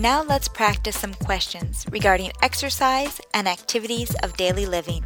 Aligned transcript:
Now 0.00 0.22
let's 0.22 0.48
practice 0.48 0.96
some 0.96 1.12
questions 1.12 1.84
regarding 1.90 2.32
exercise 2.40 3.20
and 3.34 3.46
activities 3.46 4.14
of 4.22 4.34
daily 4.34 4.64
living. 4.64 5.04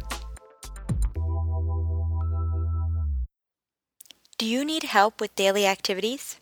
Do 4.37 4.45
you 4.45 4.63
need 4.63 4.83
help 4.83 5.19
with 5.19 5.35
daily 5.35 5.67
activities? 5.67 6.37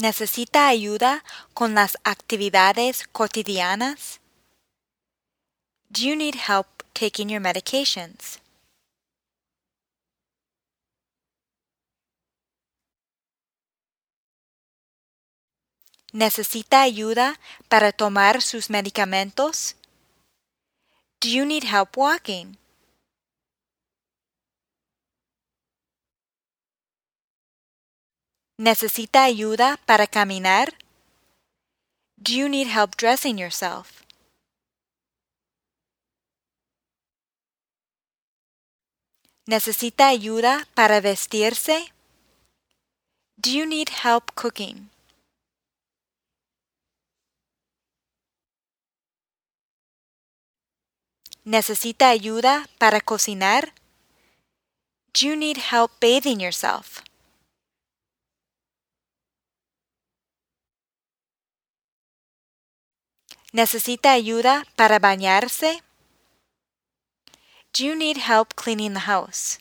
¿Necesita 0.00 0.68
ayuda 0.68 1.24
con 1.52 1.74
las 1.74 1.96
actividades 2.04 3.08
cotidianas? 3.12 4.20
Do 5.90 6.06
you 6.06 6.14
need 6.14 6.36
help 6.36 6.84
taking 6.94 7.28
your 7.28 7.40
medications? 7.40 8.38
¿Necesita 16.14 16.82
ayuda 16.82 17.40
para 17.68 17.90
tomar 17.90 18.40
sus 18.40 18.70
medicamentos? 18.70 19.74
Do 21.20 21.28
you 21.28 21.44
need 21.44 21.64
help 21.64 21.98
walking? 21.98 22.56
¿Necesita 28.56 29.24
ayuda 29.24 29.80
para 29.86 30.06
caminar? 30.06 30.78
Do 32.16 32.32
you 32.32 32.48
need 32.48 32.68
help 32.68 32.94
dressing 32.96 33.36
yourself? 33.36 34.04
¿Necesita 39.48 40.06
ayuda 40.06 40.68
para 40.76 41.00
vestirse? 41.00 41.92
Do 43.36 43.50
you 43.50 43.66
need 43.66 43.88
help 44.04 44.32
cooking? 44.36 44.93
¿Necesita 51.46 52.08
ayuda 52.08 52.66
para 52.78 53.02
cocinar? 53.02 53.74
Do 55.12 55.28
you 55.28 55.36
need 55.36 55.58
help 55.70 55.92
bathing 56.00 56.40
yourself? 56.40 57.02
¿Necesita 63.52 64.12
ayuda 64.12 64.64
para 64.74 64.98
bañarse? 64.98 65.82
Do 67.74 67.84
you 67.84 67.94
need 67.94 68.16
help 68.16 68.54
cleaning 68.54 68.94
the 68.94 69.00
house? 69.00 69.58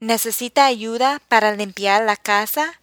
¿Necesita 0.00 0.66
ayuda 0.66 1.20
para 1.28 1.54
limpiar 1.54 2.02
la 2.02 2.16
casa? 2.16 2.80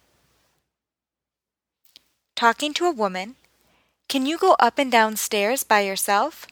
Talking 2.36 2.74
to 2.74 2.86
a 2.86 2.90
woman, 2.90 3.36
can 4.08 4.26
you 4.26 4.38
go 4.38 4.56
up 4.58 4.78
and 4.78 4.90
down 4.90 5.16
stairs 5.16 5.62
by 5.62 5.82
yourself? 5.86 6.48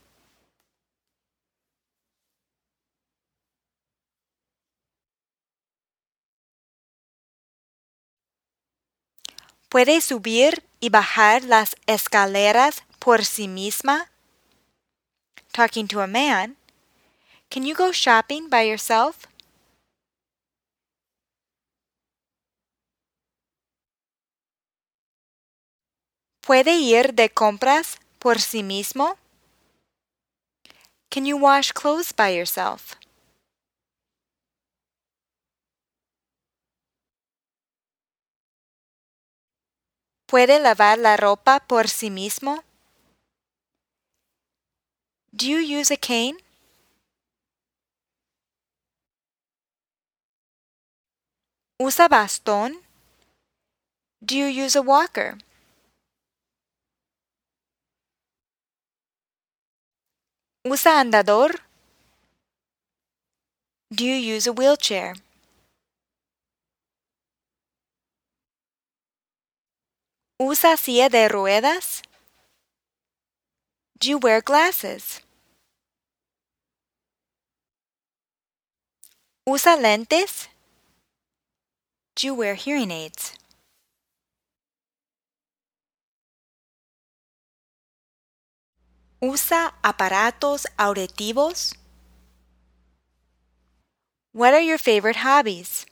¿Puede 9.69 10.01
subir 10.01 10.63
y 10.81 10.91
bajar 10.91 11.43
las 11.43 11.75
escaleras 11.87 12.85
por 13.01 13.25
sí 13.25 13.49
misma? 13.49 14.09
Talking 15.53 15.89
to 15.89 16.01
a 16.01 16.07
man, 16.07 16.57
can 17.51 17.65
you 17.65 17.75
go 17.75 17.91
shopping 17.91 18.49
by 18.49 18.63
yourself? 18.63 19.27
¿Puede 26.45 26.75
ir 26.75 27.15
de 27.15 27.31
compras 27.31 28.01
por 28.19 28.41
sí 28.41 28.65
mismo? 28.65 29.17
Can 31.09 31.25
you 31.25 31.37
wash 31.37 31.71
clothes 31.73 32.13
by 32.13 32.35
yourself? 32.35 32.97
¿Puede 40.27 40.59
lavar 40.59 40.99
la 40.99 41.17
ropa 41.17 41.61
por 41.61 41.89
sí 41.89 42.11
mismo? 42.11 42.65
Do 45.33 45.47
you 45.47 45.61
use 45.61 45.93
a 45.93 45.97
cane? 45.97 46.39
¿Usa 51.79 52.09
bastón? 52.09 52.83
Do 54.21 54.35
you 54.35 54.49
use 54.49 54.75
a 54.75 54.83
walker? 54.83 55.39
¿Usa 60.65 61.01
andador? 61.01 61.61
Do 63.91 64.05
you 64.05 64.15
use 64.15 64.47
a 64.47 64.53
wheelchair? 64.53 65.15
¿Usa 70.39 70.77
silla 70.77 71.09
de 71.09 71.29
ruedas? 71.29 72.03
Do 73.99 74.09
you 74.09 74.19
wear 74.19 74.41
glasses? 74.41 75.21
¿Usa 79.45 79.77
lentes? 79.77 80.49
Do 82.15 82.29
you 82.29 82.35
wear 82.35 82.55
hearing 82.55 82.93
aids? 82.93 83.32
¿Usa 89.25 89.73
aparatos 89.85 90.67
auditivos? 90.77 91.77
What 94.33 94.53
are 94.53 94.61
your 94.61 94.79
favorite 94.79 95.19
hobbies? 95.19 95.87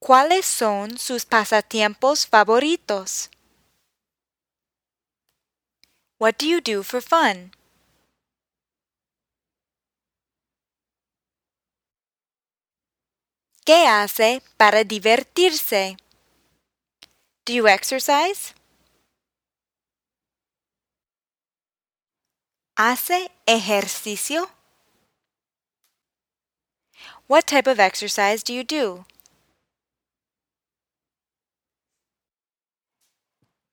¿Cuáles 0.00 0.44
son 0.44 0.98
sus 0.98 1.24
pasatiempos 1.24 2.26
favoritos? 2.26 3.30
What 6.18 6.36
do 6.36 6.46
you 6.46 6.60
do 6.60 6.82
for 6.82 7.00
fun? 7.00 7.52
¿Qué 13.64 13.86
hace 13.86 14.42
para 14.56 14.82
divertirse? 14.82 15.96
Do 17.44 17.52
you 17.52 17.66
exercise? 17.66 18.54
¿Hace 22.76 23.30
ejercicio? 23.46 24.48
What 27.26 27.46
type 27.48 27.66
of 27.66 27.80
exercise 27.80 28.44
do 28.44 28.52
you 28.52 28.62
do? 28.62 29.06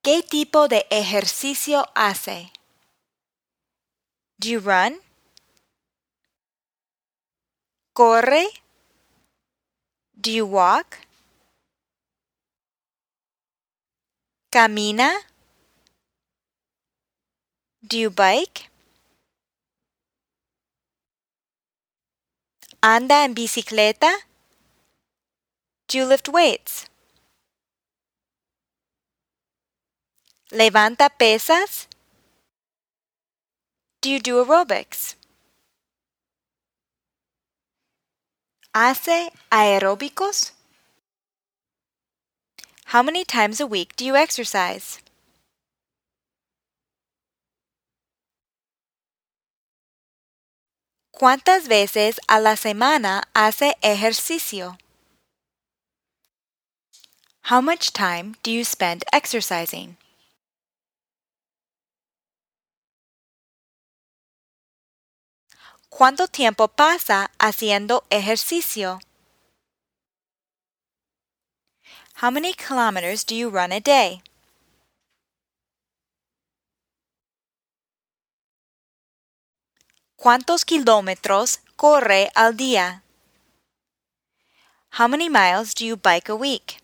¿Qué 0.03 0.24
tipo 0.24 0.68
de 0.68 0.88
ejercicio 0.90 1.85
hace? 1.94 2.52
Do 4.40 4.50
you 4.50 4.59
run? 4.59 5.00
¿Corre? 7.94 8.47
Do 10.19 10.31
you 10.31 10.47
walk? 10.47 11.09
¿Camina? 14.51 15.11
Do 17.84 17.97
you 17.97 18.09
bike? 18.09 18.72
¿Anda 22.81 23.25
en 23.25 23.35
bicicleta? 23.35 24.09
Do 25.87 25.99
you 25.99 26.05
lift 26.05 26.29
weights? 26.29 26.87
¿Levanta 30.49 31.09
pesas? 31.11 31.87
Do 34.02 34.09
you 34.09 34.19
do 34.19 34.43
aerobics? 34.43 35.16
¿Hace 38.73 39.31
aeróbicos? 39.52 40.59
How 42.90 43.03
many 43.03 43.24
times 43.24 43.62
a 43.62 43.68
week 43.68 43.96
do 43.96 44.03
you 44.03 44.16
exercise? 44.16 44.97
¿Cuántas 51.14 51.68
veces 51.68 52.20
a 52.28 52.40
la 52.40 52.56
semana 52.56 53.26
hace 53.36 53.76
ejercicio? 53.84 54.80
How 57.52 57.62
much 57.62 57.94
time 57.94 58.36
do 58.41 58.50
you 58.50 58.64
spend 58.64 59.03
exercising? 59.14 59.97
¿Cuánto 65.91 66.28
tiempo 66.28 66.68
pasa 66.70 67.30
haciendo 67.38 68.03
ejercicio? 68.09 69.00
How 72.19 72.29
many 72.29 72.51
kilometers 72.51 73.23
do 73.23 73.33
you 73.33 73.49
run 73.49 73.71
a 73.71 73.79
day? 73.79 74.21
¿Cuántos 80.17 80.66
kilómetros 80.66 81.59
corre 81.77 82.29
al 82.35 82.57
día? 82.57 83.03
How 84.97 85.07
many 85.07 85.29
miles 85.29 85.73
do 85.73 85.85
you 85.85 85.95
bike 85.95 86.27
a 86.27 86.35
week? 86.35 86.81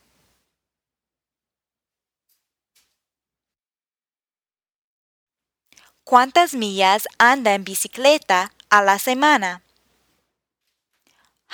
¿Cuántas 6.05 6.53
millas 6.53 7.07
anda 7.19 7.53
en 7.55 7.65
bicicleta 7.65 8.53
a 8.69 8.81
la 8.81 8.97
semana? 8.99 9.63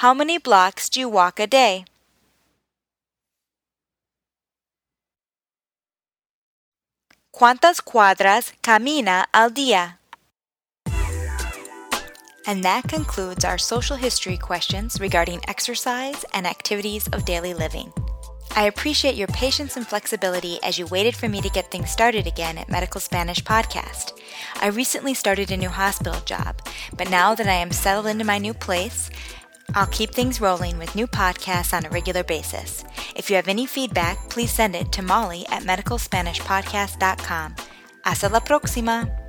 How 0.03 0.13
many 0.13 0.37
blocks 0.37 0.87
do 0.87 0.99
you 0.99 1.09
walk 1.09 1.39
a 1.39 1.47
day? 1.47 1.85
¿Cuántas 7.41 7.81
cuadras 7.81 8.53
camina 8.61 9.25
al 9.33 9.55
día? 9.55 9.97
And 12.45 12.63
that 12.63 12.88
concludes 12.88 13.43
our 13.43 13.57
social 13.57 13.97
history 13.97 14.38
questions 14.38 15.01
regarding 15.01 15.41
exercise 15.47 16.23
and 16.35 16.45
activities 16.45 17.07
of 17.07 17.25
daily 17.25 17.55
living. 17.55 17.91
I 18.55 18.65
appreciate 18.65 19.15
your 19.15 19.27
patience 19.29 19.75
and 19.75 19.88
flexibility 19.88 20.59
as 20.61 20.77
you 20.77 20.85
waited 20.85 21.15
for 21.15 21.27
me 21.27 21.41
to 21.41 21.49
get 21.49 21.71
things 21.71 21.89
started 21.89 22.27
again 22.27 22.59
at 22.59 22.69
Medical 22.69 23.01
Spanish 23.01 23.43
Podcast. 23.43 24.11
I 24.61 24.67
recently 24.67 25.15
started 25.15 25.49
a 25.49 25.57
new 25.57 25.69
hospital 25.69 26.19
job, 26.25 26.61
but 26.95 27.09
now 27.09 27.33
that 27.33 27.47
I 27.47 27.53
am 27.53 27.71
settled 27.71 28.05
into 28.05 28.23
my 28.23 28.38
new 28.38 28.53
place, 28.53 29.09
I'll 29.75 29.88
keep 29.88 30.12
things 30.12 30.41
rolling 30.41 30.77
with 30.79 30.95
new 30.95 31.07
podcasts 31.07 31.73
on 31.73 31.85
a 31.85 31.89
regular 31.89 32.23
basis. 32.23 32.83
If 33.15 33.29
you 33.29 33.35
have 33.35 33.47
any 33.47 33.65
feedback, 33.65 34.29
please 34.29 34.51
send 34.51 34.75
it 34.75 34.91
to 34.94 35.01
Molly 35.01 35.45
at 35.50 35.63
medicalspanishpodcast.com. 35.63 37.56
Hasta 38.03 38.29
la 38.29 38.39
próxima! 38.39 39.20